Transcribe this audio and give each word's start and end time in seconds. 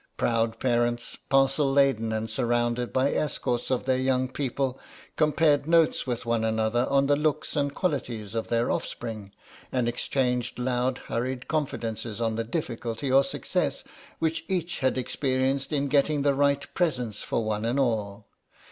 Proud 0.17 0.57
parents, 0.59 1.15
parcel 1.29 1.71
laden 1.71 2.11
and 2.11 2.27
surrounded 2.27 2.91
by 2.91 3.13
escorts 3.13 3.69
of 3.69 3.85
their 3.85 3.99
young 3.99 4.27
people, 4.29 4.79
compared 5.15 5.67
notes 5.67 6.07
with 6.07 6.25
one 6.25 6.43
another 6.43 6.87
on 6.89 7.05
the 7.05 7.15
looks 7.15 7.55
and 7.55 7.75
qualities 7.75 8.33
of 8.33 8.47
their 8.47 8.71
offspring 8.71 9.31
and 9.71 9.87
exchanged 9.87 10.57
loud 10.57 10.97
hurried 11.05 11.47
confidences 11.47 12.19
on 12.19 12.35
the 12.35 12.43
difficulty 12.43 13.11
or 13.11 13.23
success 13.23 13.83
which 14.17 14.43
each 14.47 14.79
had 14.79 14.97
experienced 14.97 15.71
in 15.71 15.87
getting 15.87 16.23
the 16.23 16.33
right 16.33 16.73
presents 16.73 17.21
for 17.21 17.45
one 17.45 17.63
and 17.63 17.79
all. 17.79 18.25